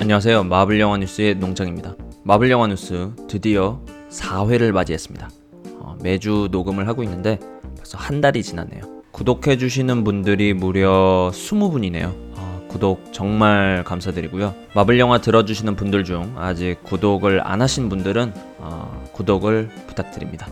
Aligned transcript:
안녕하세요. 0.00 0.42
마블 0.42 0.80
영화 0.80 0.96
뉴스의 0.96 1.36
농장입니다. 1.36 1.94
마블 2.24 2.50
영화 2.50 2.66
뉴스 2.66 3.12
드디어 3.28 3.80
4회를 4.10 4.72
맞이했습니다. 4.72 5.30
어, 5.78 5.96
매주 6.02 6.48
녹음을 6.50 6.88
하고 6.88 7.04
있는데 7.04 7.38
벌써 7.76 7.96
한 7.96 8.20
달이 8.20 8.42
지났네요. 8.42 8.82
구독해주시는 9.12 10.02
분들이 10.02 10.52
무려 10.52 11.30
20분이네요. 11.32 12.29
어, 12.70 12.72
구독 12.72 13.12
정말 13.12 13.82
감사드리고요. 13.84 14.54
마블 14.74 14.98
영화 15.00 15.18
들어주시는 15.18 15.74
분들 15.74 16.04
중 16.04 16.34
아직 16.38 16.76
구독을 16.84 17.46
안 17.46 17.60
하신 17.60 17.88
분들은 17.88 18.32
어, 18.58 19.04
구독을 19.12 19.68
부탁드립니다. 19.88 20.46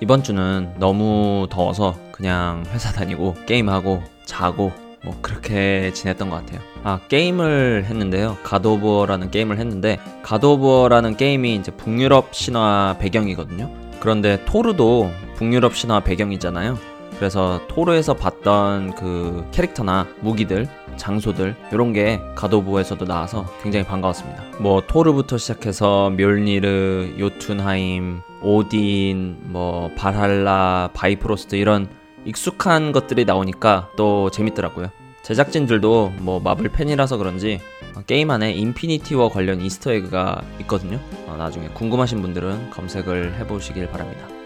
이번 0.00 0.22
주는 0.22 0.72
너무 0.78 1.46
더워서 1.50 1.96
그냥 2.10 2.64
회사 2.72 2.92
다니고 2.92 3.36
게임하고 3.46 4.02
자고 4.24 4.72
뭐 5.04 5.16
그렇게 5.22 5.92
지냈던 5.94 6.28
것 6.28 6.36
같아요. 6.36 6.60
아 6.82 7.00
게임을 7.08 7.84
했는데요. 7.86 8.38
가도부어라는 8.42 9.30
게임을 9.30 9.58
했는데 9.58 9.98
가도부어라는 10.22 11.16
게임이 11.16 11.54
이제 11.54 11.70
북유럽 11.70 12.34
신화 12.34 12.96
배경이거든요. 12.98 13.70
그런데 14.00 14.44
토르도 14.44 15.10
북유럽 15.36 15.76
신화 15.76 16.00
배경이잖아요. 16.00 16.78
그래서 17.20 17.60
토르에서 17.68 18.14
봤던 18.14 18.94
그 18.94 19.46
캐릭터나 19.52 20.06
무기들, 20.20 20.66
장소들 20.96 21.54
이런 21.70 21.92
게 21.92 22.18
God 22.34 22.49
of 22.49 22.59
War에서도 22.59 23.04
나와서 23.04 23.44
굉장히 23.62 23.84
반가웠습니다. 23.84 24.42
뭐 24.58 24.80
토르부터 24.80 25.36
시작해서 25.36 26.08
묠니르, 26.08 27.16
요툰하임, 27.18 28.22
오딘, 28.40 29.36
뭐 29.52 29.90
발할라, 29.98 30.88
바이프로스트 30.94 31.56
이런 31.56 31.90
익숙한 32.24 32.90
것들이 32.92 33.26
나오니까 33.26 33.90
또 33.98 34.30
재밌더라고요. 34.30 34.86
제작진들도 35.20 36.14
뭐 36.20 36.40
마블 36.40 36.70
팬이라서 36.70 37.18
그런지 37.18 37.60
게임 38.06 38.30
안에 38.30 38.52
인피니티워 38.52 39.28
관련 39.28 39.60
Easter 39.60 40.04
egg가 40.04 40.40
있거든요. 40.60 40.98
어, 41.26 41.36
나중에 41.36 41.68
궁금하신 41.68 42.22
분들은 42.22 42.70
검색을 42.70 43.34
해보시길 43.38 43.90
바랍니다. 43.90 44.39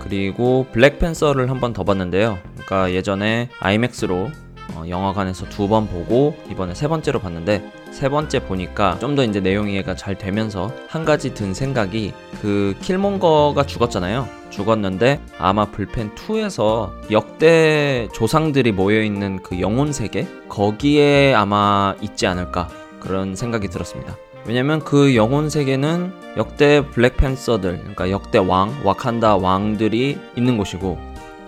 그리고 0.00 0.66
블랙팬서를 0.72 1.48
한 1.50 1.60
번 1.60 1.72
더 1.72 1.84
봤는데요. 1.84 2.38
그러니까 2.54 2.92
예전에 2.92 3.48
아이맥스로 3.60 4.30
어, 4.74 4.84
영화관에서 4.88 5.48
두 5.48 5.68
번 5.68 5.86
보고 5.88 6.36
이번에 6.50 6.74
세 6.74 6.86
번째로 6.88 7.18
봤는데 7.20 7.72
세 7.90 8.08
번째 8.08 8.40
보니까 8.44 8.98
좀 9.00 9.16
더 9.16 9.24
이제 9.24 9.40
내용 9.40 9.68
이해가 9.68 9.94
잘 9.96 10.16
되면서 10.16 10.72
한 10.88 11.04
가지 11.04 11.34
든 11.34 11.52
생각이 11.54 12.12
그 12.40 12.74
킬몬거가 12.80 13.66
죽었잖아요. 13.66 14.28
죽었는데 14.50 15.20
아마 15.38 15.64
불펜 15.66 16.14
2에서 16.14 16.90
역대 17.10 18.08
조상들이 18.12 18.72
모여 18.72 19.02
있는 19.02 19.40
그 19.42 19.60
영혼 19.60 19.92
세계 19.92 20.26
거기에 20.48 21.34
아마 21.34 21.94
있지 22.00 22.26
않을까 22.26 22.68
그런 23.00 23.34
생각이 23.36 23.68
들었습니다. 23.68 24.16
왜냐면 24.46 24.80
그 24.80 25.14
영혼 25.14 25.50
세계는 25.50 26.12
역대 26.36 26.86
블랙팬서들 26.90 27.78
그러니까 27.78 28.10
역대 28.10 28.38
왕 28.38 28.74
와칸다 28.84 29.36
왕들이 29.36 30.18
있는 30.36 30.56
곳이고 30.56 30.98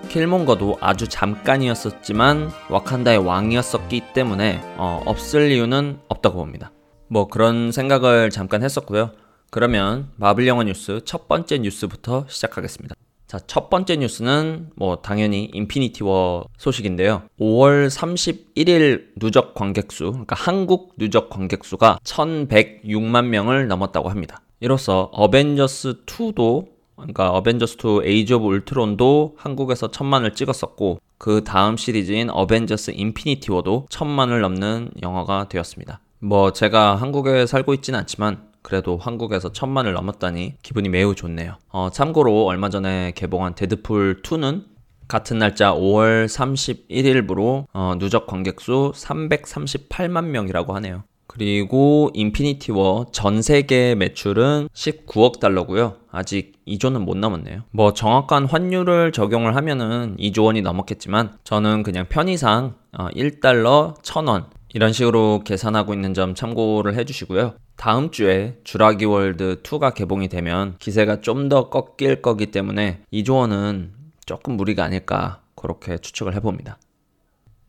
킬몬거도 0.08 0.78
아주 0.80 1.08
잠깐이었었지만 1.08 2.50
와칸다의 2.68 3.18
왕이었었기 3.18 4.12
때문에 4.12 4.60
어, 4.76 5.02
없을 5.06 5.50
이유는 5.50 6.00
없다고 6.08 6.36
봅니다. 6.36 6.70
뭐 7.08 7.28
그런 7.28 7.72
생각을 7.72 8.30
잠깐 8.30 8.62
했었고요. 8.62 9.10
그러면 9.50 10.08
마블 10.16 10.46
영화 10.46 10.64
뉴스 10.64 11.00
첫 11.04 11.28
번째 11.28 11.58
뉴스부터 11.58 12.26
시작하겠습니다. 12.28 12.94
자, 13.32 13.38
첫 13.46 13.70
번째 13.70 13.96
뉴스는 13.96 14.72
뭐 14.76 14.96
당연히 14.96 15.48
인피니티 15.54 16.04
워 16.04 16.50
소식인데요. 16.58 17.22
5월 17.40 17.88
31일 17.88 19.06
누적 19.16 19.54
관객수, 19.54 20.10
그러니까 20.10 20.36
한국 20.36 20.92
누적 20.98 21.30
관객수가 21.30 22.00
1106만 22.04 23.28
명을 23.28 23.68
넘었다고 23.68 24.10
합니다. 24.10 24.42
이로써 24.60 25.08
어벤져스 25.14 26.04
2도 26.04 26.66
그러니까 26.94 27.30
어벤져스 27.30 27.78
2 27.82 28.02
에이지 28.04 28.34
오브 28.34 28.44
울트론도 28.48 29.36
한국에서 29.38 29.90
천만을 29.90 30.34
찍었었고 30.34 31.00
그 31.16 31.42
다음 31.42 31.78
시리즈인 31.78 32.28
어벤져스 32.28 32.90
인피니티 32.94 33.50
워도 33.50 33.86
천만을 33.88 34.42
넘는 34.42 34.90
영화가 35.02 35.48
되었습니다. 35.48 36.00
뭐 36.18 36.52
제가 36.52 36.96
한국에 36.96 37.46
살고 37.46 37.72
있지는 37.72 38.00
않지만 38.00 38.51
그래도 38.62 38.96
한국에서 38.96 39.52
천만을 39.52 39.92
넘었다니 39.92 40.54
기분이 40.62 40.88
매우 40.88 41.14
좋네요. 41.14 41.56
어, 41.70 41.90
참고로 41.92 42.46
얼마 42.46 42.68
전에 42.68 43.12
개봉한 43.14 43.54
데드풀 43.54 44.22
2는 44.22 44.64
같은 45.08 45.38
날짜 45.38 45.74
5월 45.74 46.26
31일부로 46.26 47.66
어, 47.72 47.94
누적 47.98 48.26
관객 48.26 48.60
수 48.60 48.92
338만 48.94 50.26
명이라고 50.26 50.74
하네요. 50.76 51.04
그리고 51.26 52.10
인피니티 52.12 52.72
워 52.72 53.06
전 53.10 53.40
세계 53.40 53.94
매출은 53.94 54.68
19억 54.72 55.40
달러고요. 55.40 55.96
아직 56.10 56.52
2조는 56.68 57.00
못 57.00 57.16
넘었네요. 57.16 57.62
뭐 57.70 57.94
정확한 57.94 58.44
환율을 58.44 59.12
적용을 59.12 59.56
하면은 59.56 60.16
2조 60.18 60.44
원이 60.44 60.60
넘었겠지만 60.62 61.38
저는 61.44 61.82
그냥 61.84 62.06
편의상 62.08 62.74
1달러 62.92 63.66
어, 63.68 63.94
1000원 64.02 64.44
이런 64.74 64.92
식으로 64.92 65.42
계산하고 65.44 65.92
있는 65.94 66.14
점 66.14 66.34
참고를 66.34 66.94
해주시고요. 66.96 67.54
다음 67.76 68.10
주에 68.10 68.58
주라기 68.64 69.04
월드 69.04 69.60
2가 69.62 69.94
개봉이 69.94 70.28
되면 70.28 70.76
기세가 70.78 71.20
좀 71.20 71.48
더 71.48 71.68
꺾일 71.68 72.22
거기 72.22 72.46
때문에 72.46 73.02
2조 73.12 73.34
원은 73.36 73.92
조금 74.24 74.56
무리가 74.56 74.84
아닐까 74.84 75.40
그렇게 75.56 75.98
추측을 75.98 76.34
해봅니다. 76.36 76.78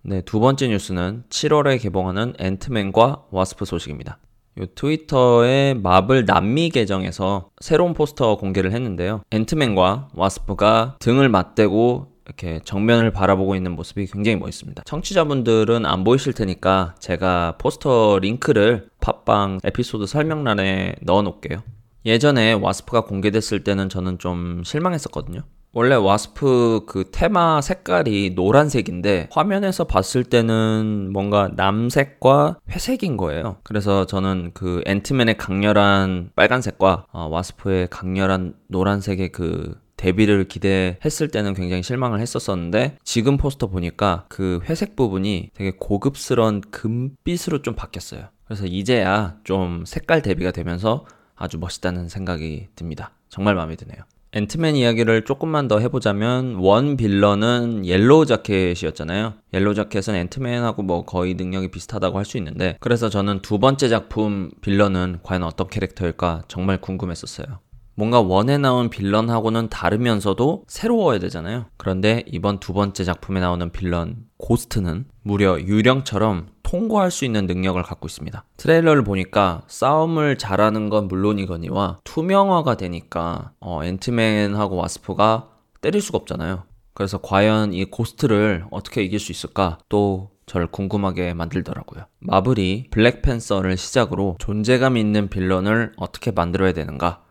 네, 0.04 0.22
두 0.22 0.40
번째 0.40 0.68
뉴스는 0.68 1.24
7월에 1.30 1.82
개봉하는 1.82 2.34
앤트맨과 2.40 3.24
와스프 3.32 3.66
소식입니다. 3.66 4.20
요 4.60 4.66
트위터의 4.76 5.74
마블 5.76 6.26
남미 6.26 6.70
계정에서 6.70 7.50
새로운 7.60 7.94
포스터 7.96 8.38
공개를 8.38 8.72
했는데요. 8.72 9.24
앤트맨과 9.32 10.10
와스프가 10.14 10.98
등을 11.00 11.30
맞대고 11.30 12.13
이렇게 12.26 12.60
정면을 12.64 13.12
바라보고 13.12 13.56
있는 13.56 13.76
모습이 13.76 14.08
굉장히 14.08 14.38
멋있습니다. 14.38 14.84
청취자분들은 14.86 15.86
안 15.86 16.04
보이실 16.04 16.34
테니까 16.34 16.96
제가 17.00 17.56
포스터 17.58 18.20
링크를 18.20 18.90
팟빵 19.02 19.60
에피소드 19.64 20.06
설명란에 20.06 20.96
넣어 21.02 21.22
놓을게요. 21.22 21.64
예전에 22.06 22.54
와스프가 22.54 23.02
공개됐을 23.02 23.64
때는 23.64 23.90
저는 23.90 24.20
좀 24.20 24.64
실망했었거든요. 24.64 25.42
원래 25.76 25.96
와스프 25.96 26.82
그 26.86 27.10
테마 27.12 27.62
색깔이 27.62 28.34
노란색인데 28.36 29.30
화면에서 29.32 29.86
봤을 29.86 30.24
때는 30.24 31.10
뭔가 31.12 31.50
남색과 31.56 32.60
회색인 32.70 33.18
거예요. 33.18 33.58
그래서 33.64 34.06
저는 34.06 34.52
그 34.54 34.84
앤트맨의 34.86 35.38
강렬한 35.38 36.30
빨간색과 36.36 37.08
어, 37.12 37.28
와스프의 37.32 37.88
강렬한 37.90 38.54
노란색의 38.68 39.32
그 39.32 39.76
데뷔를 40.04 40.50
기대했을 40.50 41.30
때는 41.30 41.54
굉장히 41.54 41.82
실망을 41.82 42.20
했었었는데 42.20 42.98
지금 43.06 43.38
포스터 43.38 43.68
보니까 43.68 44.26
그 44.28 44.60
회색 44.66 44.98
부분이 44.98 45.52
되게 45.54 45.72
고급스러운 45.80 46.60
금빛으로 46.60 47.62
좀 47.62 47.76
바뀌었어요. 47.76 48.28
그래서 48.44 48.66
이제야 48.66 49.38
좀 49.46 49.86
색깔 49.86 50.22
대비가 50.22 50.52
되면서 50.52 51.06
아주 51.36 51.58
멋있다는 51.58 52.10
생각이 52.10 52.68
듭니다. 52.76 53.12
정말 53.30 53.56
마음에 53.56 53.78
드네요. 53.78 54.04
앤트맨 54.34 54.76
이야기를 54.76 55.24
조금만 55.26 55.68
더 55.70 55.80
해보자면 55.80 56.56
One 56.56 56.98
빌런은 56.98 57.86
옐로우 57.86 58.26
자켓이었잖아요. 58.26 59.36
옐로우 59.54 59.74
자켓은 59.76 60.16
앤트맨하고 60.16 60.82
뭐 60.84 61.06
거의 61.06 61.36
능력이 61.36 61.70
비슷하다고 61.70 62.18
할 62.18 62.26
수 62.26 62.38
있는데 62.38 62.76
그래서 62.82 63.10
저는 63.10 63.42
두 63.42 63.58
번째 63.60 63.88
작품 63.88 64.52
빌런은 64.62 65.20
과연 65.24 65.44
어떤 65.44 65.68
캐릭터일까 65.70 66.44
정말 66.50 66.82
궁금했었어요. 66.82 67.60
뭔가 67.96 68.22
One에 68.22 68.58
나온 68.58 68.90
빌런하고는 68.90 69.70
다르면서도 69.70 70.64
새로워야 70.68 71.20
되잖아요. 71.20 71.66
그런데 71.78 72.24
이번 72.28 72.60
두 72.60 72.74
번째 72.74 73.04
작품에 73.04 73.40
나오는 73.40 73.72
빌런 73.72 74.26
고스트는 74.38 75.06
무려 75.22 75.60
유령처럼 75.60 76.48
통과할 76.64 77.12
수 77.12 77.24
있는 77.24 77.46
능력을 77.46 77.82
갖고 77.84 78.08
있습니다. 78.08 78.44
트레일러를 78.58 79.04
보니까 79.04 79.62
싸움을 79.68 80.38
잘하는 80.38 80.90
건 80.90 81.08
물론이거니와 81.08 82.00
투명화가 82.04 82.78
되니까 82.78 83.52
어, 83.60 83.84
앤트맨하고 83.84 84.76
와스프가 84.76 85.50
때릴 85.82 86.02
수가 86.02 86.18
없잖아요. 86.18 86.64
그래서 86.96 87.20
과연 87.20 87.74
이 87.74 87.86
고스트를 87.86 88.66
어떻게 88.72 89.04
이길 89.04 89.20
수 89.20 89.32
있을까 89.32 89.78
또 89.90 90.32
저를 90.46 90.68
궁금하게 90.68 91.34
만들더라고요. 91.34 92.06
마블이 92.20 92.88
블랙팬서를 92.92 93.78
시작으로 93.78 94.38
존재감 94.40 94.98
있는 94.98 95.30
빌런을 95.30 95.94
어떻게 95.98 96.32
만들어야 96.32 96.74
되는가 96.74 97.22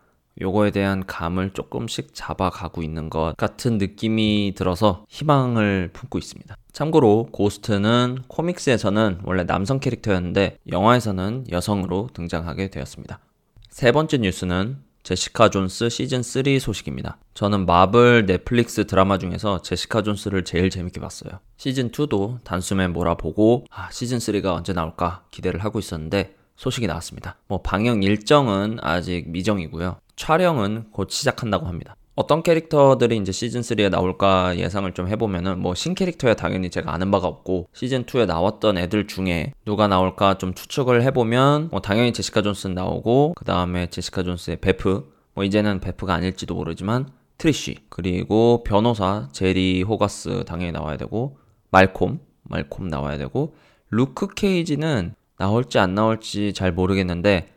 요거에 0.40 0.70
대한 0.70 1.04
감을 1.06 1.50
조금씩 1.50 2.14
잡아가고 2.14 2.82
있는 2.82 3.10
것 3.10 3.34
같은 3.36 3.78
느낌이 3.78 4.54
들어서 4.56 5.04
희망을 5.08 5.90
품고 5.92 6.18
있습니다. 6.18 6.56
참고로 6.72 7.28
고스트는 7.32 8.22
comics에서는 8.28 9.20
원래 9.24 9.44
남성 9.44 9.78
캐릭터였는데 9.78 10.58
영화에서는 10.70 11.46
여성으로 11.50 12.08
등장하게 12.14 12.70
되었습니다. 12.70 13.18
세 13.68 13.92
번째 13.92 14.18
뉴스는 14.18 14.78
제시카 15.02 15.50
존스 15.50 15.88
시즌 15.88 16.22
3 16.22 16.58
소식입니다. 16.60 17.18
저는 17.34 17.66
마블 17.66 18.24
넷플릭스 18.26 18.86
드라마 18.86 19.18
중에서 19.18 19.60
제시카 19.60 20.02
존스를 20.02 20.44
제일 20.44 20.70
재밌게 20.70 21.00
봤어요. 21.00 21.40
시즌 21.56 21.90
2도 21.90 22.42
단숨에 22.44 22.86
몰아보고 22.88 23.64
아, 23.70 23.90
시즌 23.90 24.18
3가 24.18 24.54
언제 24.54 24.72
나올까 24.72 25.24
기대를 25.32 25.64
하고 25.64 25.80
있었는데 25.80 26.36
소식이 26.56 26.86
나왔습니다. 26.86 27.36
뭐 27.48 27.60
방영 27.62 28.04
일정은 28.04 28.78
아직 28.80 29.28
미정이고요. 29.28 29.96
촬영은 30.16 30.86
곧 30.92 31.10
시작한다고 31.10 31.66
합니다. 31.66 31.96
어떤 32.14 32.42
캐릭터들이 32.42 33.16
이제 33.16 33.32
시즌 33.32 33.62
3에 33.62 33.88
나올까 33.88 34.58
예상을 34.58 34.92
좀 34.92 35.08
해보면은 35.08 35.58
뭐 35.58 35.74
신캐릭터야 35.74 36.34
당연히 36.34 36.68
제가 36.68 36.92
아는 36.92 37.10
바가 37.10 37.26
없고 37.26 37.68
시즌 37.72 38.04
2에 38.04 38.26
나왔던 38.26 38.76
애들 38.76 39.06
중에 39.06 39.54
누가 39.64 39.88
나올까 39.88 40.36
좀 40.36 40.52
추측을 40.52 41.02
해보면 41.04 41.68
뭐 41.70 41.80
당연히 41.80 42.12
제시카 42.12 42.42
존스 42.42 42.68
나오고 42.68 43.32
그 43.34 43.44
다음에 43.46 43.88
제시카 43.88 44.22
존스의 44.22 44.58
베프 44.60 45.10
뭐 45.34 45.44
이제는 45.44 45.80
베프가 45.80 46.12
아닐지도 46.12 46.54
모르지만 46.54 47.08
트리쉬 47.38 47.78
그리고 47.88 48.62
변호사 48.62 49.28
제리 49.32 49.82
호가스 49.82 50.44
당연히 50.46 50.72
나와야 50.72 50.98
되고 50.98 51.38
말콤 51.70 52.20
말콤 52.42 52.88
나와야 52.88 53.16
되고 53.16 53.54
루크 53.88 54.34
케이지는 54.34 55.14
나올지 55.38 55.78
안 55.78 55.94
나올지 55.94 56.52
잘 56.52 56.72
모르겠는데 56.72 57.48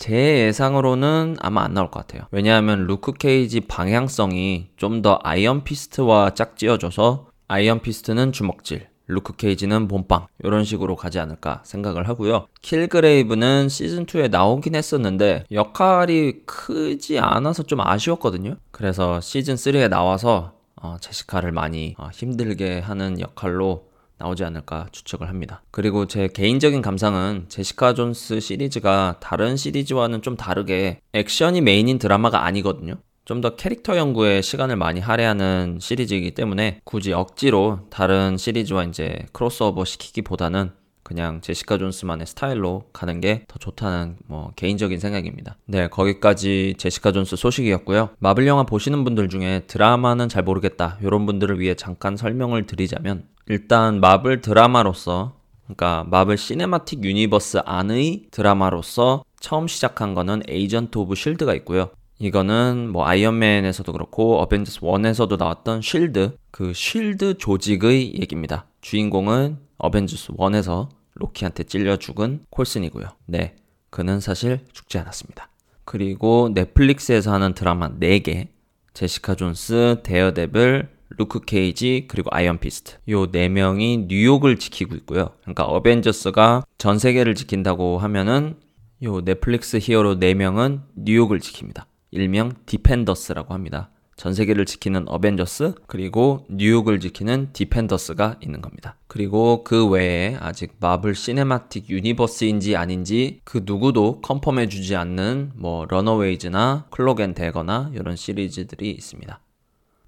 제 0.00 0.46
예상으로는 0.46 1.36
아마 1.40 1.62
안 1.62 1.74
나올 1.74 1.90
것 1.90 2.00
같아요. 2.00 2.22
왜냐하면 2.30 2.86
루크 2.86 3.12
케이지 3.12 3.60
방향성이 3.60 4.68
좀 4.76 5.02
더 5.02 5.18
아이언 5.22 5.62
피스트와 5.64 6.30
짝지어져서 6.30 7.28
아이언 7.48 7.80
피스트는 7.82 8.32
주먹질, 8.32 8.88
루크 9.08 9.36
케이지는 9.36 9.88
몸빵 9.88 10.26
이런 10.42 10.64
식으로 10.64 10.96
가지 10.96 11.18
않을까 11.18 11.60
생각을 11.64 12.08
하고요. 12.08 12.46
킬그레이브는 12.62 13.68
시즌 13.68 14.06
2에 14.06 14.30
나오긴 14.30 14.74
했었는데 14.74 15.44
역할이 15.52 16.44
크지 16.46 17.18
않아서 17.18 17.62
좀 17.62 17.80
아쉬웠거든요. 17.82 18.56
그래서 18.70 19.20
시즌 19.20 19.54
3에 19.56 19.90
나와서 19.90 20.54
어, 20.76 20.96
제시카를 20.98 21.52
많이 21.52 21.94
어, 21.98 22.08
힘들게 22.10 22.78
하는 22.80 23.20
역할로 23.20 23.89
나오지 24.20 24.44
않을까 24.44 24.86
추측을 24.92 25.28
합니다. 25.28 25.62
그리고 25.70 26.06
제 26.06 26.28
개인적인 26.28 26.82
감상은 26.82 27.46
제시카 27.48 27.94
존스 27.94 28.40
시리즈가 28.40 29.16
다른 29.20 29.56
시리즈와는 29.56 30.22
좀 30.22 30.36
다르게 30.36 31.00
액션이 31.12 31.60
메인인 31.62 31.98
드라마가 31.98 32.44
아니거든요. 32.44 32.96
좀 33.24 33.40
더 33.40 33.54
캐릭터 33.54 33.96
연구에 33.96 34.42
시간을 34.42 34.74
많이 34.76 34.98
할애하는 34.98 35.78
시리즈이기 35.80 36.32
때문에 36.32 36.80
굳이 36.84 37.12
억지로 37.12 37.86
다른 37.88 38.36
시리즈와 38.36 38.84
이제 38.84 39.24
크로스오버 39.32 39.84
시키기보다는 39.84 40.72
그냥 41.02 41.40
제시카 41.40 41.78
존스만의 41.78 42.26
스타일로 42.26 42.84
가는 42.92 43.20
게 43.20 43.44
더 43.48 43.58
좋다는 43.58 44.16
뭐 44.26 44.52
개인적인 44.56 44.98
생각입니다. 45.00 45.56
네, 45.66 45.88
거기까지 45.88 46.74
제시카 46.78 47.12
존스 47.12 47.36
소식이었고요. 47.36 48.10
마블 48.18 48.46
영화 48.46 48.62
보시는 48.64 49.04
분들 49.04 49.28
중에 49.28 49.64
드라마는 49.66 50.28
잘 50.28 50.42
모르겠다. 50.42 50.98
이런 51.02 51.26
분들을 51.26 51.58
위해 51.58 51.74
잠깐 51.74 52.16
설명을 52.16 52.66
드리자면 52.66 53.24
일단 53.46 54.00
마블 54.00 54.40
드라마로서 54.40 55.34
그러니까 55.64 56.04
마블 56.10 56.36
시네마틱 56.36 57.04
유니버스 57.04 57.58
안의 57.64 58.26
드라마로서 58.30 59.24
처음 59.40 59.68
시작한 59.68 60.14
거는 60.14 60.42
에이전트 60.48 60.98
오브 60.98 61.14
실드가 61.14 61.54
있고요. 61.54 61.90
이거는 62.20 62.90
뭐 62.92 63.06
아이언맨에서도 63.06 63.90
그렇고 63.92 64.40
어벤져스 64.40 64.80
1에서도 64.80 65.38
나왔던 65.38 65.80
실드 65.80 66.36
그 66.50 66.74
실드 66.74 67.38
조직의 67.38 68.20
얘기입니다. 68.20 68.66
주인공은 68.82 69.56
어벤져스 69.78 70.34
1에서 70.34 70.88
로키한테 71.14 71.64
찔려 71.64 71.96
죽은 71.96 72.44
콜슨이고요. 72.50 73.06
네. 73.26 73.56
그는 73.88 74.20
사실 74.20 74.60
죽지 74.72 74.98
않았습니다. 74.98 75.48
그리고 75.86 76.50
넷플릭스에서 76.54 77.32
하는 77.32 77.54
드라마 77.54 77.88
4개 77.98 78.48
제시카 78.92 79.34
존스, 79.34 80.00
데어데블, 80.02 80.90
루크 81.16 81.40
케이지 81.46 82.04
그리고 82.06 82.28
아이언 82.32 82.58
피스트 82.58 82.98
요 83.08 83.26
네 83.32 83.48
명이 83.48 84.06
뉴욕을 84.08 84.58
지키고 84.58 84.94
있고요. 84.96 85.30
그러니까 85.40 85.64
어벤져스가 85.64 86.64
전 86.76 86.98
세계를 86.98 87.34
지킨다고 87.34 87.98
하면은 87.98 88.56
요 89.02 89.24
넷플릭스 89.24 89.78
히어로 89.80 90.18
네 90.18 90.34
명은 90.34 90.82
뉴욕을 90.94 91.40
지킵니다. 91.40 91.89
일명 92.10 92.52
디펜더스라고 92.66 93.54
합니다. 93.54 93.90
전 94.20 94.34
세계를 94.34 94.66
지키는 94.66 95.08
어벤져스 95.08 95.76
그리고 95.86 96.44
뉴욕을 96.50 97.00
지키는 97.00 97.54
디펜더스가 97.54 98.36
있는 98.42 98.60
겁니다. 98.60 98.96
그리고 99.06 99.64
그 99.64 99.86
외에 99.86 100.36
아직 100.38 100.74
마블 100.78 101.14
시네마틱 101.14 101.88
유니버스인지 101.88 102.76
아닌지 102.76 103.40
그 103.44 103.62
누구도 103.64 104.20
confirm해 104.20 104.68
주지 104.68 104.94
않는 104.94 105.52
뭐 105.54 105.86
러너웨이즈나 105.88 106.84
클로크 106.90 107.30
앤 107.30 107.34
대거나 107.34 107.92
이런 107.94 108.14
시리즈들이 108.14 108.90
있습니다. 108.90 109.40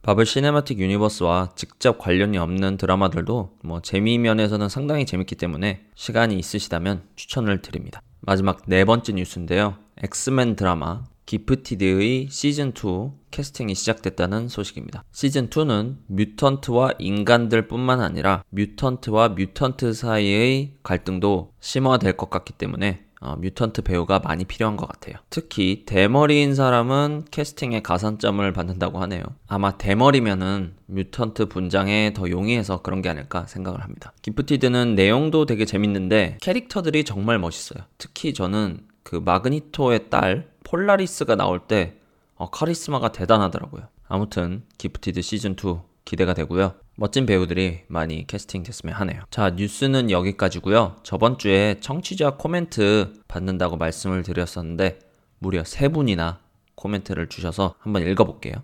마블 0.03 0.27
시네마틱 0.27 0.79
유니버스와 0.79 1.53
직접 1.55 1.97
관련이 1.97 2.37
없는 2.37 2.77
드라마들도 2.77 3.57
뭐 3.63 3.81
재미 3.81 4.19
면에서는 4.19 4.69
상당히 4.69 5.07
재밌기 5.07 5.37
때문에 5.37 5.87
시간이 5.95 6.37
있으시다면 6.37 7.05
추천을 7.17 7.63
드립니다. 7.63 8.03
마지막 8.21 8.61
네 8.67 8.85
번째 8.85 9.15
뉴스인데요. 9.15 9.77
엑스맨 10.03 10.57
드라마 10.57 11.05
기프티드의 11.33 12.27
시즌2 12.29 13.13
캐스팅이 13.31 13.75
시작됐다는 13.75 14.49
소식입니다. 14.49 15.03
시즌2는 15.13 15.97
mutant와 16.09 16.93
인간들 16.99 17.69
뿐만 17.69 18.03
아니라 18.03 18.45
mutant와 18.51 19.31
mutant 19.31 19.95
사이의 19.95 20.75
갈등도 20.83 21.55
심화될 21.59 22.19
것 22.19 22.29
같기 22.29 22.53
때문에 22.53 23.07
어, 23.23 23.37
mutant 23.37 23.81
배우가 23.81 24.19
많이 24.19 24.45
필요한 24.45 24.77
것 24.77 24.87
같아요. 24.87 25.17
특히 25.31 25.85
대머리인 25.87 26.55
사람은 26.55 27.25
캐스팅에 27.31 27.81
가산점을 27.81 28.53
받는다고 28.53 28.99
하네요. 28.99 29.23
아마 29.47 29.79
대머리면은 29.79 30.75
mutant 30.85 31.47
분장에 31.47 32.13
더 32.15 32.29
용이해서 32.29 32.83
그런 32.83 33.01
게 33.01 33.09
아닐까 33.09 33.47
생각을 33.47 33.83
합니다. 33.83 34.13
기프티드는 34.21 34.97
내용도 34.97 35.47
되게 35.47 35.65
재밌는데 35.65 36.37
캐릭터들이 36.43 37.05
정말 37.05 37.39
멋있어요. 37.39 37.85
특히 37.97 38.35
저는 38.35 38.81
그 39.03 39.17
마그니토의 39.17 40.11
딸 40.11 40.52
폴라리스가 40.73 41.37
나올 41.37 41.61
때 41.61 41.99
어, 42.35 42.49
카리스마가 42.49 43.13
대단하더라고요. 43.13 43.89
아무튼 44.09 44.63
기프티드 44.79 45.21
시즌2 45.21 45.83
기대가 46.07 46.33
되고요. 46.33 46.75
멋진 46.97 47.27
배우들이 47.27 47.83
많이 47.89 48.27
캐스팅 48.27 48.63
됐으면 48.63 48.95
하네요. 48.95 49.21
자, 49.31 49.51
뉴스는 49.51 50.11
여기까지고요. 50.11 50.97
저번 51.03 51.37
주에 51.37 51.77
청취자 51.81 52.37
코멘트 52.37 53.21
받는다고 53.29 53.77
말씀을 53.77 54.23
드렸었는데 54.23 54.99
무려 55.39 55.63
3분이나 55.63 56.39
코멘트를 56.75 57.29
주셔서 57.29 57.75
한번 57.79 58.07
읽어볼게요. 58.07 58.55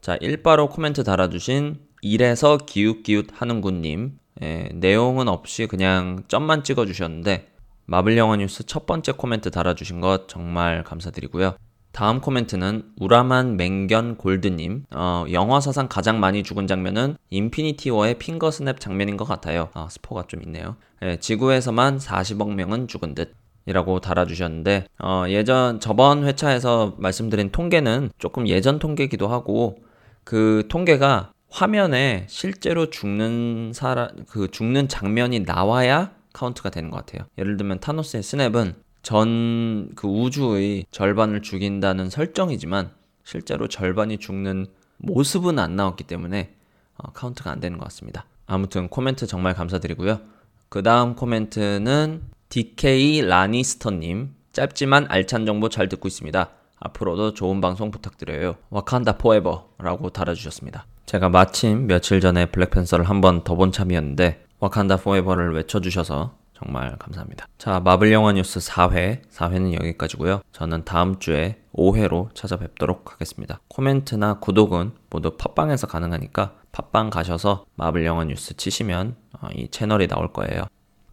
자, 0.00 0.16
1빠로 0.20 0.68
코멘트 0.68 1.02
달아주신 1.02 1.80
이래서 2.00 2.58
기웃기웃 2.58 3.30
하는군님 3.32 4.18
예, 4.42 4.68
내용은 4.72 5.26
없이 5.26 5.66
그냥 5.66 6.22
점만 6.28 6.62
찍어주셨는데 6.62 7.56
마블 7.88 8.16
영화 8.18 8.36
뉴스 8.36 8.66
첫 8.66 8.84
번째 8.84 9.12
코멘트 9.12 9.50
달아주신 9.52 10.00
것 10.00 10.28
정말 10.28 10.82
감사드리고요. 10.82 11.56
다음 11.96 12.20
코멘트는 12.20 12.82
우라만 13.00 13.56
맹견 13.56 14.18
골드님. 14.18 14.84
어, 14.94 15.24
영화 15.32 15.60
사상 15.60 15.88
가장 15.88 16.20
많이 16.20 16.42
죽은 16.42 16.66
장면은 16.66 17.16
인피니티 17.30 17.88
워의 17.88 18.18
finger 18.18 18.50
snap 18.50 18.80
장면인 18.80 19.16
것 19.16 19.24
같아요. 19.24 19.70
아, 19.72 19.88
스포가 19.88 20.24
좀 20.28 20.42
있네요. 20.42 20.76
예, 21.00 21.16
지구에서만 21.16 21.96
40억 21.96 22.52
명은 22.52 22.86
죽은 22.86 23.14
듯. 23.14 23.34
이라고 23.64 24.00
달아주셨는데, 24.00 24.84
어, 25.02 25.24
예전, 25.28 25.80
저번 25.80 26.24
회차에서 26.26 26.96
말씀드린 26.98 27.50
통계는 27.50 28.10
조금 28.18 28.46
예전 28.46 28.78
통계기도 28.78 29.28
하고, 29.28 29.78
그 30.22 30.64
통계가 30.68 31.32
화면에 31.48 32.26
실제로 32.28 32.90
죽는 32.90 33.72
사람, 33.74 34.10
그 34.28 34.50
죽는 34.50 34.88
장면이 34.88 35.40
나와야 35.40 36.12
카운트가 36.34 36.68
되는 36.68 36.90
것 36.90 36.98
같아요. 36.98 37.26
예를 37.38 37.56
들면 37.56 37.80
타노스의 37.80 38.22
snap은 38.22 38.74
전 39.06 39.92
그 39.94 40.08
우주의 40.08 40.84
절반을 40.90 41.40
죽인다는 41.42 42.10
설정이지만 42.10 42.90
실제로 43.22 43.68
절반이 43.68 44.18
죽는 44.18 44.66
모습은 44.98 45.60
안 45.60 45.76
나왔기 45.76 46.04
때문에 46.04 46.54
어, 46.96 47.12
카운트가 47.12 47.52
안 47.52 47.60
되는 47.60 47.78
것 47.78 47.84
같습니다. 47.84 48.24
아무튼 48.46 48.88
코멘트 48.88 49.28
정말 49.28 49.54
감사드리고요. 49.54 50.20
그 50.68 50.82
다음 50.82 51.14
코멘트는 51.14 52.22
DK 52.48 53.22
라니스터님 53.22 54.34
짧지만 54.52 55.06
알찬 55.08 55.46
정보 55.46 55.68
잘 55.68 55.88
듣고 55.88 56.08
있습니다. 56.08 56.50
앞으로도 56.80 57.34
좋은 57.34 57.60
방송 57.60 57.92
부탁드려요. 57.92 58.56
와칸다 58.70 59.18
forever라고 59.18 60.10
달아주셨습니다. 60.10 60.84
제가 61.06 61.28
마침 61.28 61.86
며칠 61.86 62.20
전에 62.20 62.46
블랙팬서를 62.46 63.08
한번 63.08 63.44
더 63.44 63.54
본 63.54 63.70
참이었는데 63.70 64.44
와칸다 64.58 64.96
forever를 64.96 65.54
외쳐주셔서 65.54 66.34
정말 66.56 66.96
감사합니다. 66.96 67.46
자, 67.58 67.80
마블 67.80 68.12
영화 68.12 68.32
뉴스 68.32 68.60
4회, 68.60 69.28
4회는 69.30 69.74
여기까지고요. 69.74 70.40
저는 70.52 70.84
다음 70.84 71.18
주에 71.18 71.60
5회로 71.74 72.34
찾아뵙도록 72.34 73.12
하겠습니다. 73.12 73.60
코멘트나 73.68 74.38
구독은 74.38 74.92
모두 75.10 75.36
팟빵에서 75.36 75.86
가능하니까 75.86 76.54
팟빵 76.72 77.10
가셔서 77.10 77.66
마블 77.74 78.06
영화 78.06 78.24
뉴스 78.24 78.56
치시면 78.56 79.16
어, 79.40 79.48
이 79.54 79.68
채널이 79.68 80.08
나올 80.08 80.32
거예요. 80.32 80.64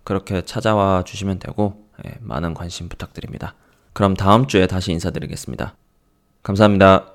그렇게 0.05 0.43
찾아와 0.43 1.03
주시면 1.03 1.39
되고 1.39 1.89
예, 2.05 2.13
많은 2.21 2.53
관심 2.53 2.87
부탁드립니다. 2.87 3.55
그럼 3.91 4.13
다음 4.13 4.47
주에 4.47 4.65
다시 4.65 4.93
인사드리겠습니다. 4.93 5.75
감사합니다. 6.41 7.12